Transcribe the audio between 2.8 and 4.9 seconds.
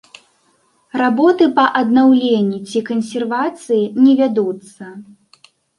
кансервацыі не вядуцца.